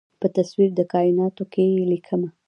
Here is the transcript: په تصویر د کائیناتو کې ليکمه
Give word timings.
په 0.19 0.27
تصویر 0.35 0.69
د 0.75 0.81
کائیناتو 0.93 1.43
کې 1.53 1.65
ليکمه 1.91 2.29